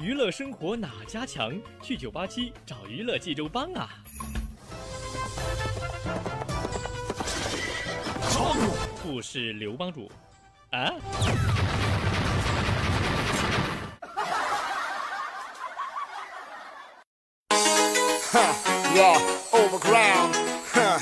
[0.00, 1.52] 娱乐生活哪家强？
[1.82, 3.90] 去九八七找娱乐济州帮啊！
[9.02, 10.08] 不是刘帮主
[10.70, 10.92] 啊
[18.94, 19.18] ？Yeah,
[19.50, 20.36] overground.
[20.72, 21.00] Huh.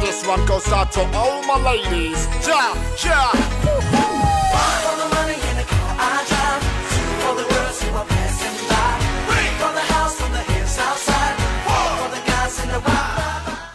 [0.00, 2.28] This one goes out to all my ladies.
[2.46, 3.59] Ja, ja.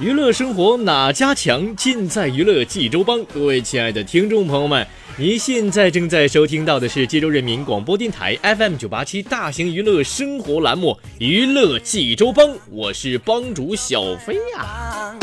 [0.05, 1.76] 娱乐生活哪家强？
[1.76, 3.26] 尽在娱乐济州帮。
[3.26, 4.85] 各位亲爱的听众朋友们，
[5.18, 15.16] 您现在正在收听到的是济州人民广播电台 FM 九八七大型娱乐生活栏目《娱乐济州帮》，我是帮主小飞呀.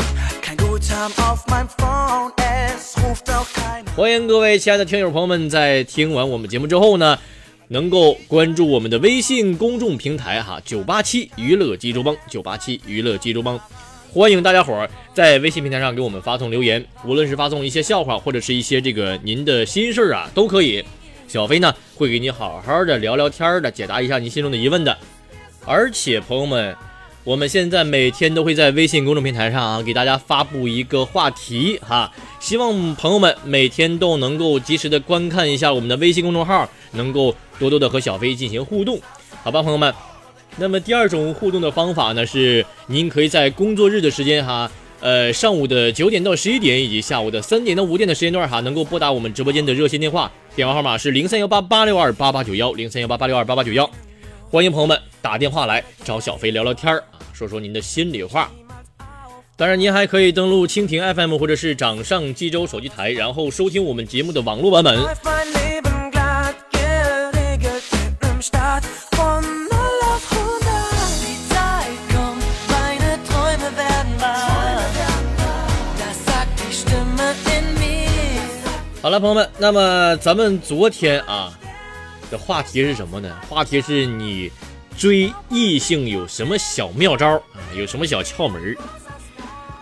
[3.95, 7.17] 欢迎各位亲爱的听友朋友们，在听完我们节目之后呢，
[7.69, 13.57] 能够关注我们的微信公众平台哈，九八七娱乐济州帮，九八七娱乐济州帮。
[14.13, 20.85] 欢迎大家伙儿在微信平台上给我们发送留言，无论是发送一些笑话，或者是一些这个您的心事儿啊，都可以。
[21.27, 24.95] 小飞呢会给你好好的聊聊天的，解答一下您心中的疑问的。
[25.65, 26.75] 而且朋友们，
[27.23, 39.01] 我们现在每天都会在微信公众平台上啊，给大家发布一个话题哈，希望朋友们每天都能够及时的观看一下我们的微信公众号，能够多多的和小飞进行互动，
[39.43, 39.91] 好吧，朋友们。
[40.55, 53.89] 那么第二种互动的方法呢，是您可以在工作日的时间哈，呃，上午的九点到十一点，以及下午的三点到五点的时间段哈，能够拨打我们直播间的热线电话，电话号码是零三幺八八六二八八九幺零三幺八八六二八八九幺，
[54.49, 58.51] 欢迎朋友们打电话来找小飞聊聊天儿啊，说说您的心里话。
[59.55, 65.92] 当然，您还可以登录蜻蜓 FM 或者是掌上济州手机台，然后收听我们节目的网络版本。
[79.03, 81.51] 好了，朋友们，那么咱们昨天啊
[82.31, 83.37] 的话题是什么呢？
[83.49, 84.49] 话题是你
[84.97, 87.59] 追异性有什么小妙招啊？
[87.75, 88.77] 有什么小窍门？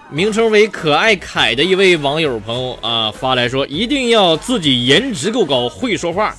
[0.10, 6.36] 名称为可爱凯的一位网友朋友啊发来说，一定要自己颜值够高，会说话。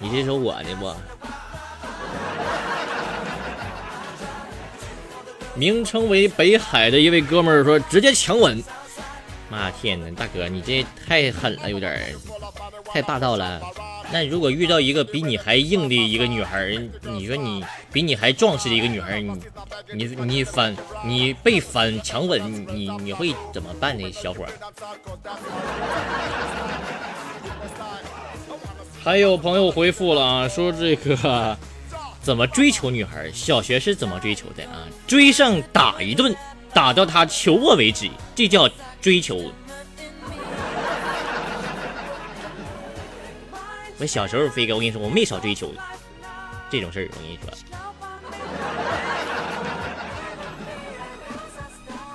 [0.00, 0.92] 你是说我呢不？
[5.54, 8.60] 名称为北海的一位哥们儿说，直接强吻。
[9.50, 12.14] 妈天呐，大哥，你这太狠了，有点
[12.92, 13.60] 太霸道了。
[14.10, 19.40] 那如果遇到一个比你还硬的一个女孩，你说你比你还壮实的一个女孩，你
[19.92, 24.44] 你你反你被反强吻，你你会怎么办呢，小伙？
[29.02, 31.56] 还有朋友回复了啊，说这个
[32.22, 33.30] 怎么追求女孩？
[33.32, 34.88] 小学是怎么追求的啊？
[35.06, 36.34] 追上打一顿，
[36.72, 38.68] 打到她求我为止，这叫
[39.04, 39.52] 追求。
[43.98, 45.70] 我小时候飞哥，我跟你说，我没少追求
[46.70, 47.08] 这种事儿。
[47.12, 47.52] 我跟你说，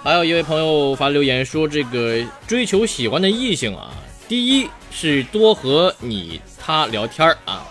[0.04, 3.92] 还有一位朋友发留言说，这个追求喜欢的异性啊，
[4.28, 7.68] 第一是多和你他聊天啊，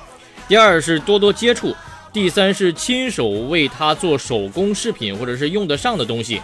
[0.46, 1.74] 第二是多多接触，
[2.12, 6.40] 第三是亲手为他做手工饰品或者是用得上的东西，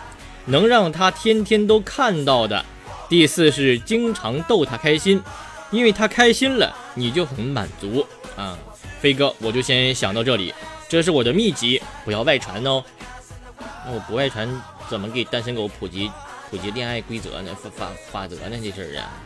[0.46, 2.64] 能让他天天都看到的。
[3.08, 5.22] 第四是经常逗他开心，
[5.70, 8.06] 因为他开心了，你就很满足
[8.36, 8.58] 啊。
[9.00, 10.54] 飞哥，我就先想到这里，
[10.88, 12.82] 这是我的秘籍，不要外传哦。
[13.86, 14.48] 那我不外传，
[14.88, 16.10] 怎么给单身狗普及
[16.50, 17.54] 普及恋爱规则呢？
[17.54, 18.56] 法法法则呢？
[18.62, 19.12] 这事儿啊。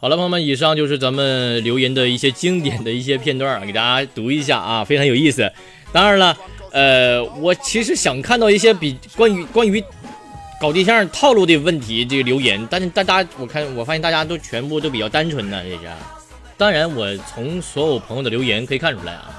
[0.00, 5.52] 好了，朋友们，以上就是咱们留言的一些经典的一些片段，给大家读一下啊，非常有意思。
[5.92, 6.36] 当然了，
[6.72, 9.82] 呃，我其实想看到一些比关于关于
[10.60, 15.88] 搞对象套路的问题这个留言，但是大家我看我发现大家都全部都比较单纯呢，这是。
[16.56, 19.30] 当然，我从所有朋友的留言可以看出来啊，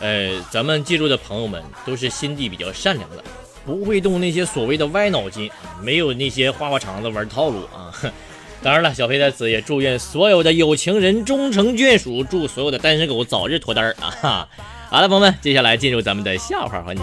[0.00, 3.24] 呃，咱们记住的朋友们都是心地比较善良的，
[3.64, 5.50] 不会动那些所谓的歪脑筋，
[5.82, 7.90] 没有那些花花肠子玩套路啊。
[8.60, 14.48] 当然了，小飞在此也祝愿所有的有情人终成眷属，祝所有的单身狗早日脱单儿啊！
[14.90, 17.02] 好了朋友们接下来进入咱们的笑话环节。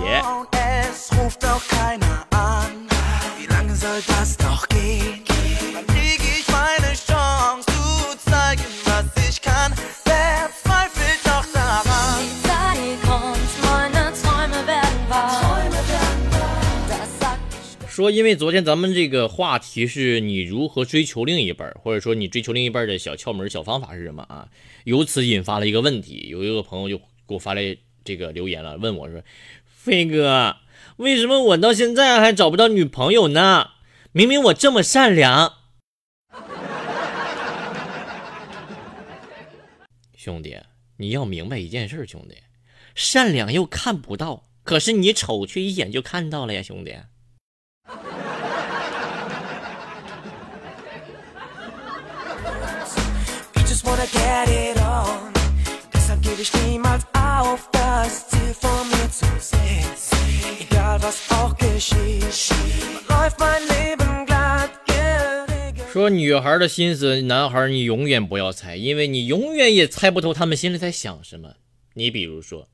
[17.88, 24.48] 说因为昨天咱们这个话题是你如何追求另一半或者说你追求另一半的小窍门小方法是什么啊？
[24.84, 29.22] 由此引发了一个问题有一个朋友就给我发来这个留言了，问我说
[29.66, 30.58] ：“飞哥，
[30.98, 33.72] 为什么我到现在还找不到女朋友呢？
[34.12, 35.54] 明明我这么善良。”
[40.16, 40.58] 兄弟，
[40.98, 42.38] 你要明白一件事，兄弟，
[42.96, 46.96] 善良又看不到，可是你丑却一眼就看到了呀，兄弟。
[54.12, 55.25] Get it on.
[65.94, 71.54] 说女孩的心思男孩你永远不要猜因为你永远也猜不透他们心里在想什么。
[71.94, 72.68] 你比如说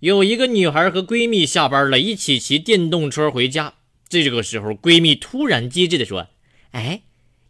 [0.00, 3.72] 有一个女孩和闺蜜下班了一起骑电动车回家
[4.10, 6.28] 这个时候闺蜜突然机智的说
[6.72, 7.00] 哎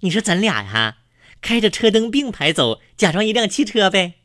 [0.01, 0.99] 你说咱俩哈
[1.41, 4.16] 开着车灯并排走假装一辆汽车呗。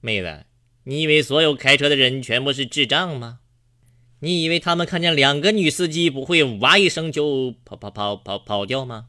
[0.00, 0.44] 妹子，
[0.84, 3.40] 你以为所有开车的人全部是智障吗？
[4.20, 9.06] 你以为他们看见两个女司机不会哇一声就跑跑跑跑跑掉吗？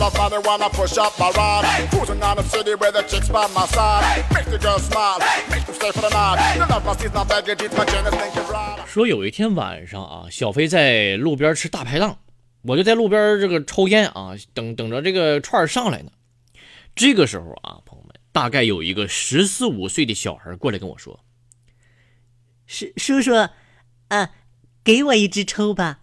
[0.00, 1.64] On my pockets full of marijuana, push up my rod.
[1.90, 4.24] Cruising on the city with the chicks by my side.
[4.32, 5.18] Makes the girls smile,
[5.50, 6.58] makes them stay for the night.
[6.58, 8.86] The love must is not baggage, it's my Janice thinking right.
[8.86, 12.16] 说有一天晚上啊，小飞在路边吃大排档，
[12.62, 16.10] 我就在路边这个抽烟啊，等等着这个串儿上来呢。
[16.94, 21.20] 这个时候啊，朋友们，大概有一个十四五岁的小孩过来跟我说
[22.66, 23.32] ：“叔叔叔，
[24.08, 24.30] 啊，
[24.82, 26.00] 给我一支抽吧。”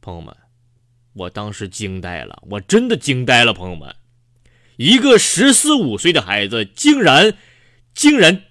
[0.00, 0.36] 朋友们，
[1.14, 3.94] 我当时惊呆了，我真的惊呆了，朋友们，
[4.76, 7.36] 一个十四五岁的孩子竟然
[7.94, 8.42] 竟然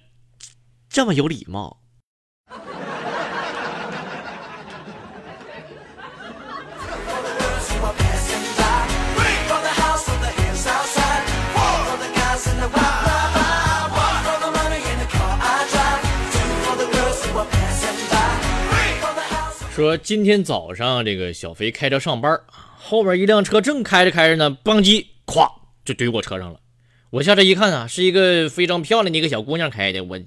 [0.88, 1.83] 这么有礼貌。
[19.74, 22.40] 说今天早上这个小飞开车上班，
[22.78, 25.50] 后边一辆车正开着开着呢，邦叽，咵
[25.84, 26.60] 就怼我车上了。
[27.10, 30.04] 我下车一看啊，是一个非常漂亮的一个小姑娘开的。
[30.04, 30.20] 我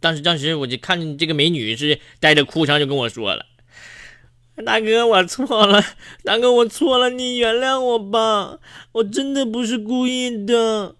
[0.00, 3.46] 当时当时我就看见这个美女是带着哭腔就跟我说了
[4.66, 5.82] ：“大哥，我错了，
[6.22, 8.58] 大哥我错了，你原谅我吧，
[8.92, 10.96] 我真的不是故意的。”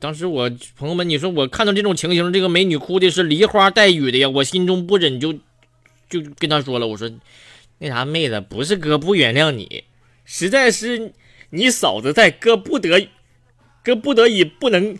[0.00, 5.32] 当时我朋友们，你说我看到这种情形，这个美女哭的是梨花带雨的呀，我心中不忍就
[6.10, 7.10] 就跟她说了，我说
[7.78, 9.84] 那啥妹子，不是哥不原谅你，
[10.24, 11.12] 实在是
[11.50, 13.08] 你嫂子在，哥不得
[13.84, 14.98] 哥不得已不能，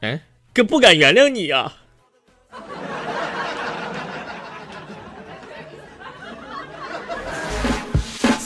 [0.00, 0.20] 嗯，
[0.52, 1.72] 哥不敢原谅你呀、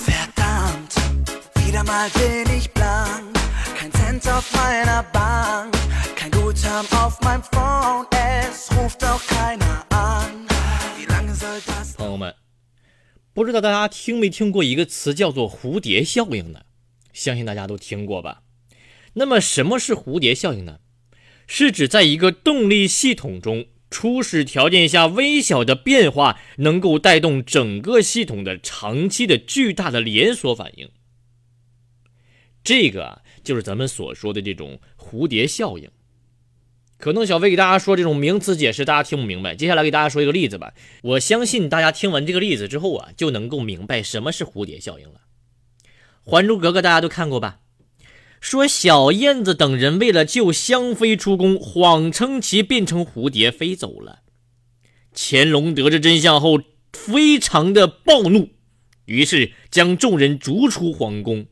[0.07, 0.95] Verdammt,
[1.57, 3.37] wieder mal bin ich blank.
[3.77, 5.75] Kein Cent auf meiner Bank,
[11.99, 12.35] 朋友们，
[13.35, 16.63] 不知道大家听没听过一个词叫做蝴蝶效应呢？
[17.13, 18.45] 相信大家都听过吧？
[19.13, 20.79] 那么什么是蝴蝶效应呢？
[21.47, 30.89] 是指在一个动力系统中，初始条件下微小的变化能够带动整个系统的长期的巨大的连锁反应。
[32.65, 35.91] 这个啊，就是咱们所说的这种蝴蝶效应。
[37.01, 39.57] 可能小飞给大家说这种名词解释，大家听不明白。
[39.57, 40.75] 接下来给大家说一个例子吧。
[41.03, 45.21] 我相信大家听完这个例子之后啊，就能够明白什么是蝴蝶效应了。
[46.31, 47.61] 《还珠格格》大家都看过吧？
[48.41, 54.21] 说小燕子等人为了救香妃出宫，谎称其变成蝴蝶飞走了。
[55.15, 56.61] 乾隆得知真相后，
[56.93, 58.51] 非常的暴怒，
[59.07, 61.47] 于是将众人逐出皇宫。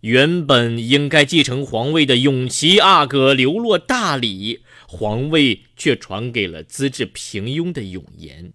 [0.00, 8.52] 原本应该继承皇位的永琪阿哥流落大理，皇位却传给了资质平庸的永琰。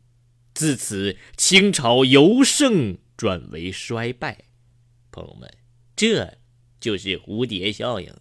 [0.54, 4.46] 自此，清朝由盛转为衰败。
[5.12, 5.52] 朋友们，
[5.96, 6.38] 这
[6.80, 8.14] 就是蝴蝶效应。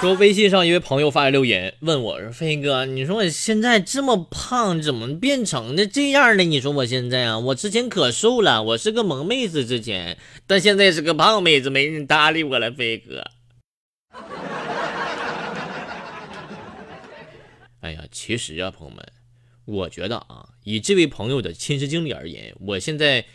[0.00, 6.44] 说微信上一位朋友发来留言问我说：“飞哥，你说我现在这么胖，怎么变成的这样的？
[6.44, 10.16] 你说我现在啊，我之前可瘦了，我是个萌妹子之前，
[10.46, 13.22] 但现在是个胖妹子，没人搭理我了，飞哥。”
[17.80, 19.06] 哎呀，其实啊，朋友们，
[19.66, 23.26] 我觉得啊，以这位朋友的亲身经历而言，我现在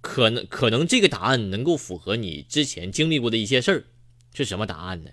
[0.00, 3.84] 可能可能这个答案能够符合你之前经历过的一些事儿，
[4.32, 5.10] 是什么答案呢？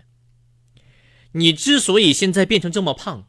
[1.37, 3.27] 你之所以现在变成这么胖，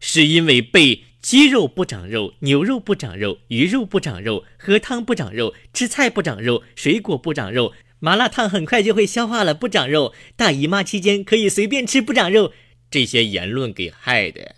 [0.00, 12.52] 是因为被鸡肉不长肉、牛肉不长肉、鱼肉不长肉、喝汤不长肉、吃菜不长肉、水果不长肉、麻辣烫很快就会消化了不长肉、大姨妈期间可以随便吃不长肉
[12.90, 14.56] 这些言论给害的。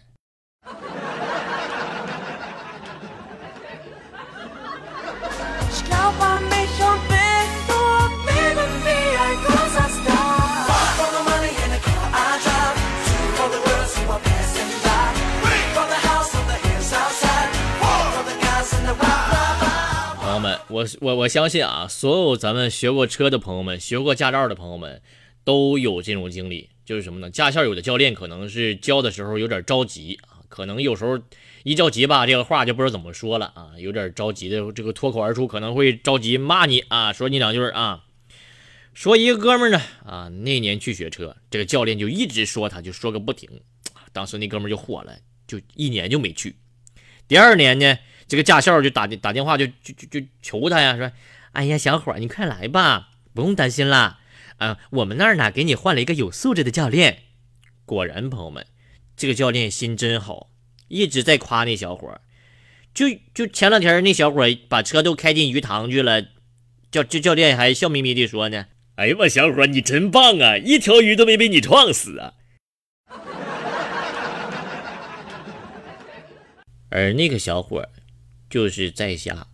[20.77, 25.01] 我我我相信啊，所有咱们学过车的朋友们，学过驾照的朋友们，
[25.43, 27.31] 都有这种经历，就是什么呢？
[27.31, 31.19] 驾校有的教练可能是教的时候有点着急啊，可能有时候
[31.63, 38.05] 一着急吧，这个话就不知道怎么说了啊，有点着急的，这个脱口而出可能会着急骂你啊，说你两句啊。
[38.93, 43.49] 说一个哥们呢啊，那年去学车，这个教练就一直说他，就说个不停，
[44.13, 45.17] 当时那哥们就火了，
[45.47, 46.57] 就一年就没去。
[47.29, 51.11] 第二年呢，这个驾校就打电打电话就就就就求他呀，说
[51.53, 54.19] ：“哎呀，小伙儿，你快来吧，不用担心啦，
[54.57, 57.23] 啊，我们那儿呢给你换了一个有素质的教练。”
[57.87, 58.67] 果然，朋友们，
[59.17, 60.51] 这个教练心真好，
[60.89, 62.21] 一直在夸那小伙儿。
[62.93, 66.23] 就就前两天那小伙儿把车都开进鱼塘去了，
[66.91, 68.67] 教这教练还笑眯眯地说呢
[68.97, 72.33] ：“哎呀妈，小伙儿你真棒啊，一条鱼都没被你撞死啊！”
[76.91, 77.89] 而那个小伙儿
[78.57, 79.47] 就是在下。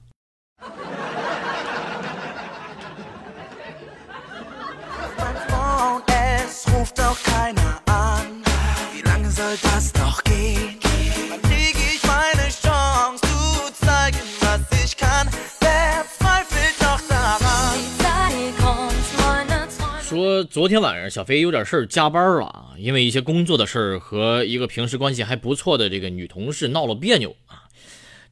[20.04, 27.61] 说昨天晚上小飞有点事儿加班了啊因为一些工作的事儿和一个平时关系还不错的这个女同事闹了别扭啊。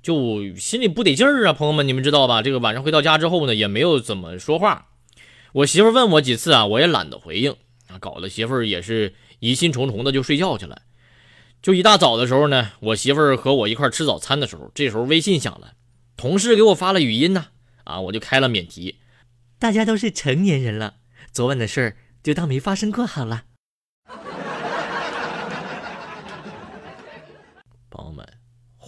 [0.03, 1.53] 就心里不得劲儿啊。
[1.53, 2.43] 朋友们，你们知道吧？
[2.43, 4.89] 这个晚上回到家之后呢，也没有怎么说话。
[5.53, 7.57] 我媳妇问我几次啊，我也懒得回应
[7.89, 10.83] 啊，搞得媳妇儿也是疑心重重的就睡觉去了。
[11.61, 15.73] 就一大早的时候呢，我媳妇儿和我一块吃早餐的时候，这时候微信响了，
[16.17, 17.49] 同事给我发了语音呢，
[17.85, 18.97] 啊，我就开了免提。
[19.59, 20.95] 大家都是成年人了，
[21.33, 23.43] 昨晚的事儿就当没发生过好了。
[27.91, 28.27] 朋友们，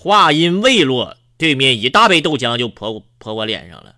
[0.04, 3.94] 话音未落，对面一大杯豆浆就泼泼我脸上了。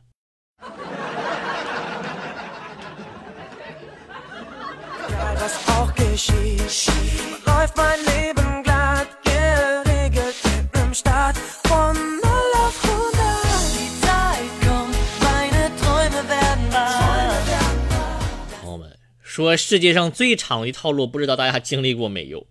[18.61, 22.47] 朋友们，说世界上最长的套路，不知道大家经历过没有？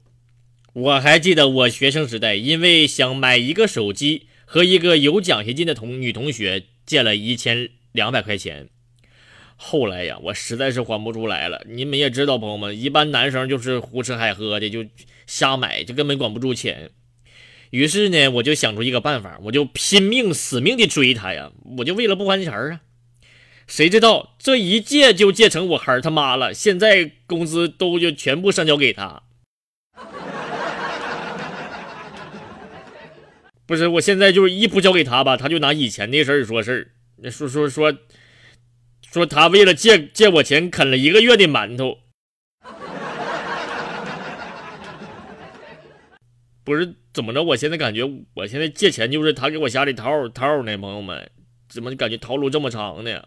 [0.74, 8.70] 我还记得我学生时代，因为想买一个手机，和一个有奖学金的同女同学借了一千两百块钱。
[9.56, 11.64] 后来呀，我实在是还不出来了。
[11.70, 14.84] 你们也知道，朋友们，一般男生就是胡吃海喝的，就
[15.28, 16.90] 瞎买，就根本管不住钱。
[17.70, 22.82] 于是呢，我就想出一个办法，我就拼命死命的追她呀，我就为了不还钱啊。
[23.68, 29.22] 谁知道这一借就借成我孩儿他妈了，现在工资都就全部上交给他。
[33.74, 37.92] 不是，我现在就是一不交给他吧，他就拿以前的事儿说事儿，说说说
[39.02, 41.98] 说他为了借借我钱啃了一个月的馒头。
[46.64, 47.42] 不是怎么着？
[47.42, 48.04] 我现在感觉
[48.36, 51.32] 我现在借钱就是他给我下的套套呢，朋友们，
[51.68, 53.24] 怎么感觉套路这么长呢？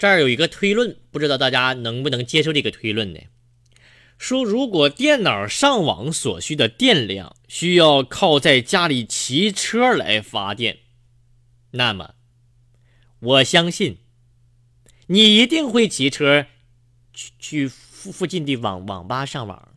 [0.00, 3.20] 这儿有一个推论，不知道大家能不能接受这个推论呢？
[4.16, 10.78] 说如果电脑上网所需的电量需要靠在家里骑车来发电，
[11.72, 12.14] 那么
[13.18, 13.98] 我相信
[15.08, 16.46] 你一定会骑车
[17.12, 19.69] 去去附附近的网网吧上网。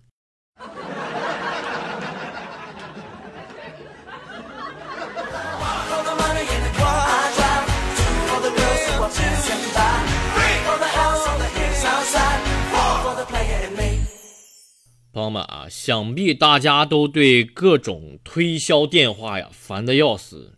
[15.13, 20.58] 朋友们啊，想必大家都对各种推销电话呀烦的要死，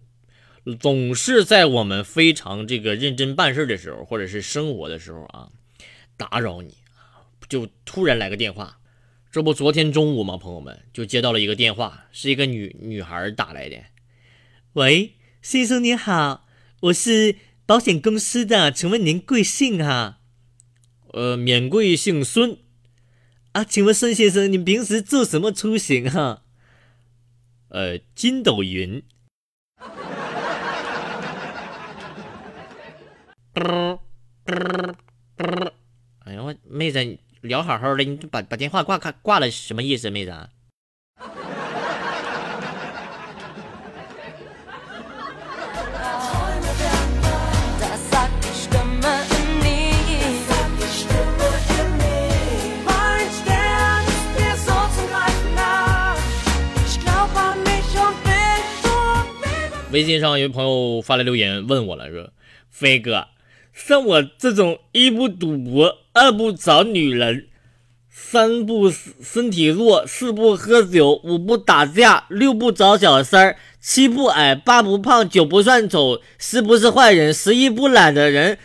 [0.80, 5.50] 总是在我们非常这个认真办事的时候，或者是生活的时候啊，
[6.16, 8.80] 打扰你啊，就突然来个电话。
[9.30, 13.76] 这不，昨天中午嘛，朋友们就接到了一个电话，是一个女女孩打来的。
[14.72, 16.48] 喂，先生你好，
[16.80, 17.36] 我是
[17.66, 20.20] 保险公司的，请问您贵姓哈？
[21.12, 22.60] 呃，免贵姓孙。
[23.56, 26.42] 啊，请问孙先生，你平时做什么出行啊？
[27.70, 29.02] 呃，筋斗云。
[36.26, 40.50] 哎呀，我妹子聊好好的，你把把电话挂挂挂了，什么意思，妹子？
[59.96, 62.30] 微信上有朋友发来留言问我了，说
[62.70, 63.30] ：“飞哥，
[63.74, 67.48] 像我这种一不赌博，二不找女人，
[68.10, 78.60] 三不身体弱，四不喝酒，五不打架，六不找小三儿，七不矮，八不胖，九不算丑，十不是坏人，十一不懒的人，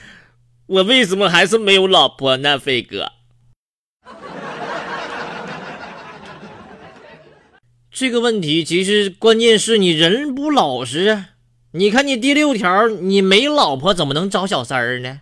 [0.67, 2.59] 我为什么还是没有老婆呢？
[2.59, 3.13] 飞哥。”
[8.01, 11.25] 这个问题其实关键是你人不老实！
[11.73, 15.21] 你看你第六条，你没老婆怎么能找小三儿呢？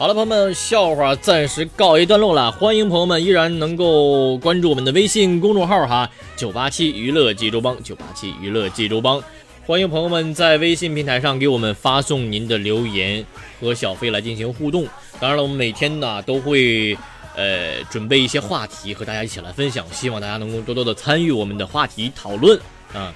[0.00, 2.50] 好了，朋友们，笑话暂时告一段落了。
[2.52, 9.22] 欢迎朋友们依然能够关注我们的微信公众号哈，九八七娱乐济州帮，九八七娱乐济州帮。
[9.66, 13.22] 欢迎朋友们在微信平台上给我们发送您的留言
[13.60, 14.86] 和小飞来进行互动。
[15.20, 16.96] 当然了，我们每天呢都会
[17.36, 22.58] 呃准备一些话题和大家一起来分享，希望大家能够多多的参与我们的话题讨论
[22.94, 23.12] 啊。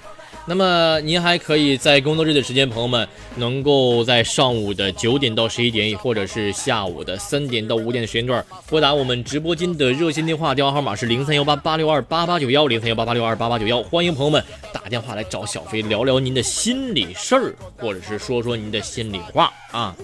[0.47, 13.83] 那么您还可以在工作日的时间，朋友们能够在上午的九点到十一点，或者是下午的三点到五点的时间段，拨打我们直播间的热线电话，电话号码是零三幺八八六二八八九幺零三幺八八六二八八九幺。
[13.85, 19.97] 欢迎朋友们打电话来找小飞聊聊您的心里事儿，或者是说说您的心里话啊。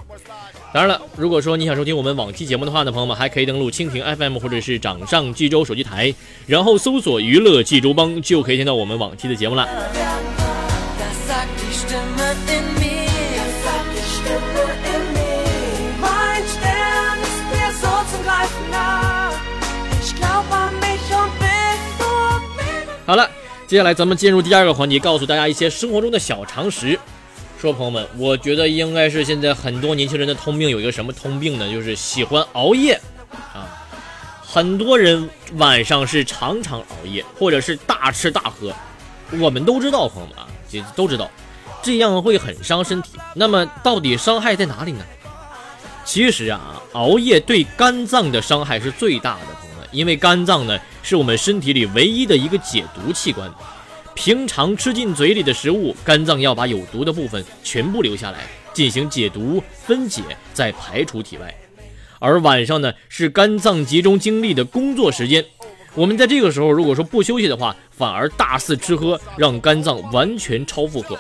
[0.73, 6.15] 当然了，如果说你想收听我们往期节目的话呢，朋友们还可以登录蜻蜓 FM 或者是掌上济州手机台，
[6.47, 9.69] 然后搜索娱乐济州帮，就可以听到我们往期的节目了。
[23.11, 23.29] 好了，
[23.67, 26.97] 接下来咱们进入第二个环节，告诉大家一些生活中的小常识。
[27.61, 31.69] 说朋友们，我觉得应该是现在很多年轻人的通病，有一个什么通病呢？
[31.69, 33.01] 就是喜欢熬夜
[33.53, 33.67] 啊。
[34.41, 38.73] 很多人晚上是常常熬夜，或者是大吃大喝。
[39.41, 41.29] 我们都知道，朋友们啊，这都知道，
[41.83, 43.19] 这样会很伤身体。
[43.35, 45.05] 那么，到底伤害在哪里呢？
[46.05, 49.47] 其实啊，熬夜对肝脏的伤害是最大的，
[49.93, 50.79] 因为肝脏呢。
[51.03, 53.51] 是我们身体里唯一的一个解毒器官。
[54.15, 58.41] 平常吃进嘴里的食物，肝脏要把有毒的部分全部留下来
[58.75, 60.23] 进行解毒分解，
[60.53, 61.55] 再排出体外。
[62.19, 65.43] 而晚上呢，是肝脏集中精力的工作时间。
[65.95, 71.19] 我们在这个时候如果说不休息的话，反而大肆吃喝，让肝脏完全超负荷。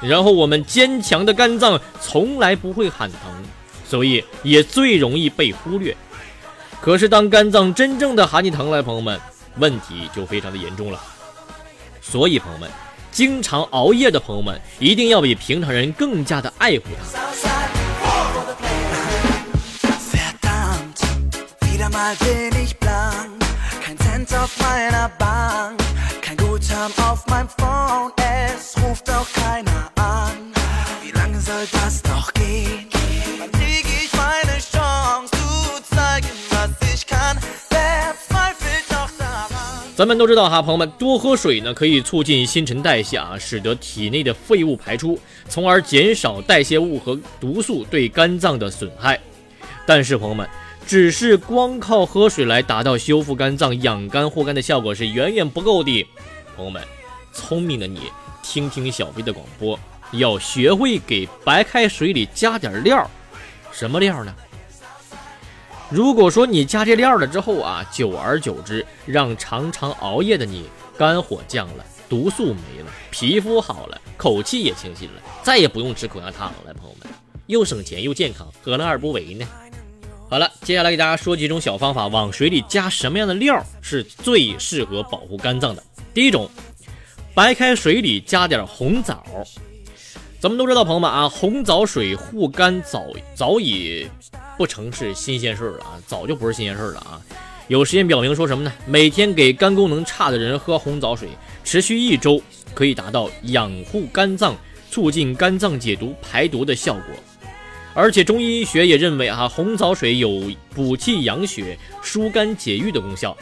[0.00, 3.20] 然后我们坚强的肝脏从来不会喊疼，
[3.86, 5.94] 所以也最容易被忽略。
[6.80, 9.20] 可是，当肝脏真正的喊你疼来，朋友们，
[9.56, 10.98] 问题就非常的严重了。
[12.00, 12.70] 所以，朋友们，
[13.10, 17.18] 经常熬夜的朋友们，一定要比平常人更加的爱护它。
[39.98, 49.18] 咱们都知道哈，朋友们多喝水呢，可以促进新陈代谢啊，使得体内的废物排出，从而减少代谢物和毒素对肝脏的损害。
[49.84, 50.48] 但是朋友们，
[50.86, 56.06] 只是光靠喝水来达到修复肝脏、养肝护肝的效果是远远不够的。
[56.54, 56.80] 朋友们，
[57.32, 58.02] 聪明的你，
[58.40, 59.76] 听听小飞的广播，
[60.12, 63.10] 要学会给白开水里加点料。
[63.72, 64.32] 什么料呢？
[65.90, 76.74] 如果说你加这料了之后啊，久而久之，让常常熬夜的你肝火降了，毒素没了，皮肤好了，口气也清新了，再也不用吃口香糖了。
[76.74, 77.08] 朋友们，
[77.46, 79.46] 又省钱又健康，何乐而不为呢？
[80.28, 85.82] 好了，接下来给大家说几种小方法，往水里加什么样的料是最适合保护肝脏的。
[86.12, 86.50] 第一种，
[87.32, 89.24] 白开水里加点红枣。
[90.38, 94.06] 咱们都知道，朋友们啊，红枣水护肝早早已
[94.58, 97.22] 不成是新鲜事儿了啊，早就不是新鲜事儿了啊。
[97.68, 98.72] 有实验表明说什么呢？
[98.86, 101.28] 每天给肝功能差的人喝红枣水，
[101.62, 102.42] 持续一周，
[102.74, 104.56] 可以达到养护肝脏、
[104.90, 107.02] 促进肝脏解毒排毒的效果。
[107.94, 113.36] 而且中医学也认为啊，红枣水有补气养血、疏肝解郁的功效。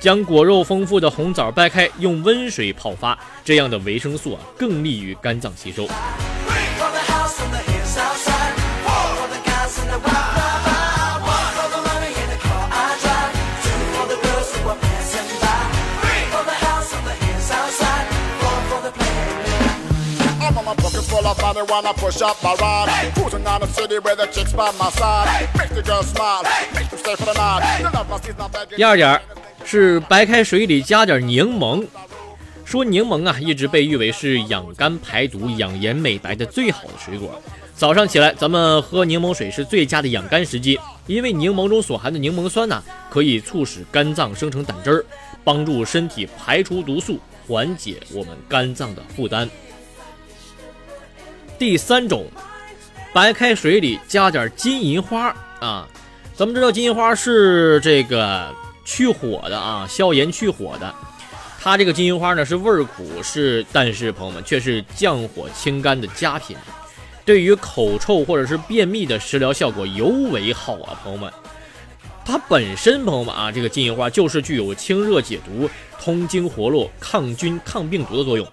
[0.00, 5.88] 将果肉丰富的红枣掰开，用温水泡发，这样的维生素啊，更利于肝脏吸收。
[21.52, 23.12] Pocket full of money when I push up my ride.
[23.14, 25.48] Cruising on the city with the chicks by my side.
[25.56, 26.42] Makes the girls smile,
[26.74, 27.82] makes them stay for the night.
[27.82, 28.66] The love must is not bad.
[28.76, 29.22] 第二点儿
[29.64, 31.86] 是白开水里加点柠檬。
[32.64, 37.40] 说柠檬啊，一直被誉为是养肝排毒、养颜美白的最好的水果。
[37.74, 45.04] 早上起来，咱们喝柠檬水是最佳的养肝时机，因为柠檬中所含的柠檬酸呢、可以促使肝脏生成胆汁儿，
[45.44, 49.48] 帮助身体排除毒素，缓解我们肝脏的负担。
[51.62, 52.26] 第三种，
[53.12, 55.28] 白开水里加点金银花
[55.60, 55.86] 啊。
[56.34, 58.52] 咱们知道金银花是这个
[58.84, 60.92] 去火的啊，消炎去火的。
[61.60, 66.56] 它这个金银花呢是味苦，是但是朋友们却是降火清肝的佳品，
[67.24, 71.32] 对于口臭或者是便秘的食疗效果尤为好啊，朋友们。
[72.24, 75.70] 它本身朋友们啊，这个金银花就是具有清热解毒、
[76.00, 78.44] 通经活络、抗菌抗病毒的作用，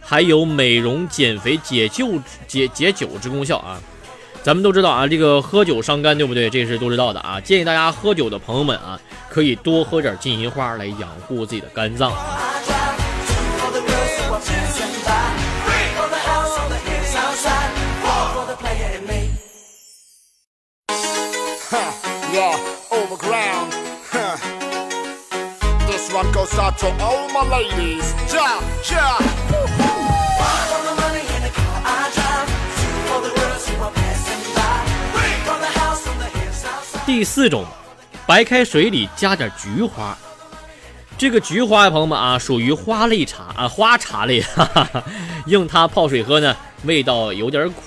[0.00, 3.80] 还有美容、减肥、解救、解解酒之功效啊。
[4.42, 6.48] 咱们都知道啊，这个喝酒伤肝，对不对？
[6.48, 7.38] 这是都知道的啊。
[7.40, 12.12] 建议大家喝酒的朋友们啊，可以多喝点金银花来养护自己的肝脏。
[37.12, 37.64] 第四种，
[38.24, 40.16] 白开水里加点菊花。
[41.18, 45.04] 这个菊花呀，朋友们啊，属于花类茶啊，花茶类， 哈哈哈。
[45.46, 47.82] 用它泡水喝呢，味道有点苦，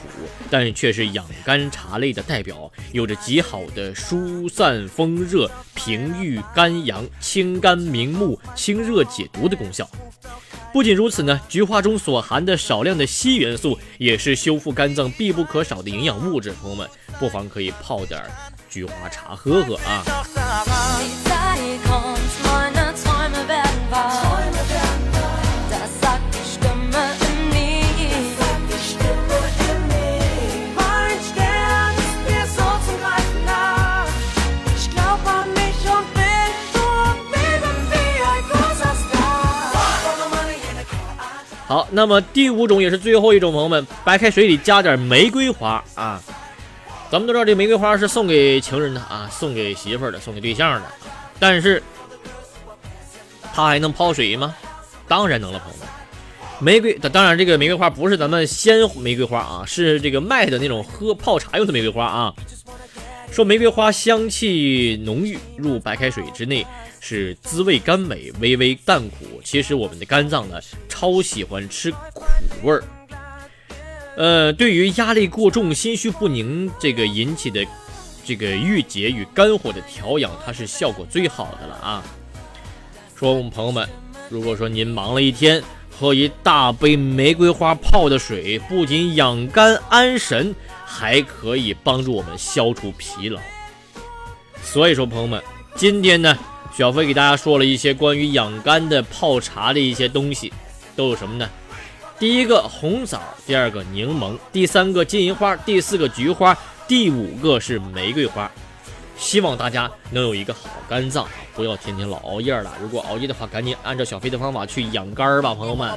[0.49, 9.89] 但却是养肝茶类的代表，有着极好的疏散风热、平郁肝阳、清肝明目、清热解毒的功效。
[10.73, 16.51] 不仅如此呢，菊花中所含的少量的硒元素也是修复肝脏必不可少的营养物质。
[16.61, 18.21] 朋友们，不妨可以泡点
[18.73, 20.03] 菊花茶喝喝啊。
[41.67, 46.19] 好，那么第五种也是最后一种，朋友们，白开水里加点玫瑰花啊。
[47.13, 50.87] 咱们都知道这玫瑰花是送给情人的啊，送给媳妇儿的，送给对象的。
[51.37, 51.83] 但是
[53.53, 54.55] 它还能泡水吗？
[55.07, 55.87] 当然能了，朋友们。
[56.59, 62.33] 玫瑰，当然这个玫瑰花不是咱们鲜玫瑰花啊，是这个卖的那种喝泡茶用的玫瑰花啊。
[63.31, 66.65] 说玫瑰花香气浓郁，入白开水之内
[66.99, 69.39] 是滋味甘美，微微淡苦。
[69.43, 72.23] 其实我们的肝脏呢，超喜欢吃苦
[72.63, 72.83] 味儿。
[74.15, 77.65] 呃，对于压力过重、心绪不宁这个引起的
[78.23, 82.03] 这个郁结与肝火的调养，它是效果最好的了啊。
[83.15, 83.87] 说我们朋友们，
[84.29, 90.53] 如果说您忙了一天，喝一大杯玫瑰花泡的水，不仅养肝安神，
[90.85, 93.39] 还可以帮助我们消除疲劳。
[94.61, 95.41] 所以说，朋友们，
[95.75, 96.37] 今天呢，
[96.75, 100.53] 小飞给大家说了一些关于养肝的泡茶的一些东西，
[100.95, 101.49] 都有什么呢？
[102.19, 108.49] 第一个红枣，第二个柠檬，第三个金银花，第四个菊花，第五个是玫瑰花。
[109.23, 112.69] 希望大家能有一个好肝脏，不要天天老熬夜了。
[112.81, 115.89] 如果熬夜的话，赶紧按照小飞的方法去养肝儿吧，朋友们。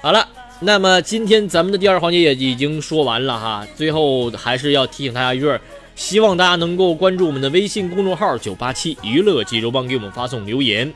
[0.00, 3.64] 好了，那么今天咱们的第二环节也已经说完了哈。
[3.76, 5.60] 最后还是要提醒大家一句，
[5.94, 10.92] 希望大家能够关注我们的微信公众号“九八七娱乐济州帮”，给我们发送留言。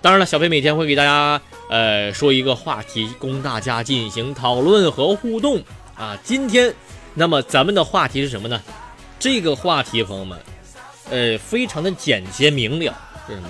[0.00, 5.62] 当然了，小飞每天会给大家呃说一个话题，供大家进行讨论和互动
[5.94, 6.16] 啊。
[6.24, 6.74] 今天，
[7.12, 8.58] 那么咱们的话题是什么呢？
[9.18, 10.38] 这个话题，朋友们，
[11.10, 12.94] 呃，非常的简洁明了，
[13.28, 13.48] 是什么？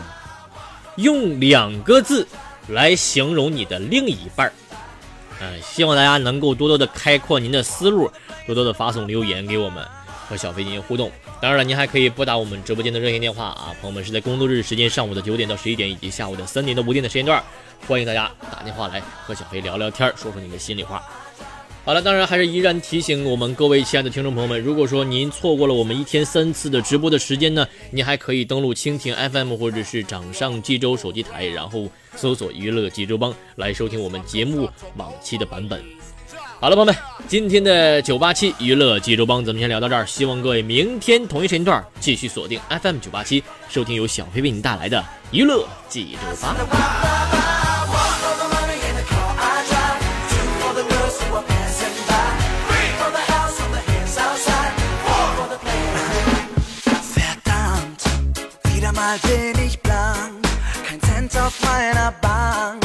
[0.97, 2.27] 用两个字
[2.71, 4.53] 来形容你的另一半儿。
[5.41, 8.11] 嗯，希望大家能够多多的开阔您的思路，
[8.47, 9.83] 多多的发送留言给我们，
[10.29, 11.11] 和小飞进行互动。
[11.41, 17.43] 当然了，您还可以拨打我们直播间的热线电话啊，朋友们是在工作日时间上午的九点到十一点，以及下午的三点到五点的时间段，
[17.89, 21.03] 欢迎大家打电话来和小飞聊聊天，说说你的心里话。
[21.83, 35.83] 好了，当然还是依然提醒我们各位亲爱的听众朋友们，如果说您错过了我们一天三次的直播的时间呢，您还可以登录蜻蜓 FM 或者是掌上济州手机台，然后搜索“娱乐济州帮”来收听我们节目往期的版本。
[36.61, 36.95] 好了，朋友们，
[37.27, 47.60] 今天的九八七娱乐济州帮咱们先聊到这儿，希望各位明天同一时间段继续锁定 FM 九八七，收听由小飞为您带来的娱乐济州帮。
[59.11, 60.47] Wieder mal bin ich blank.
[60.87, 62.85] Kein Cent auf meiner Bank,